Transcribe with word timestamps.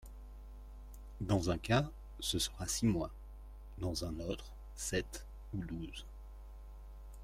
Dans 1.19 1.51
un 1.51 1.59
cas, 1.59 1.87
ce 2.19 2.39
sera 2.39 2.65
six 2.67 2.87
mois; 2.87 3.11
dans 3.77 4.03
un 4.03 4.19
autre, 4.21 4.51
sept 4.73 5.27
ou 5.53 5.63
douze. 5.63 6.07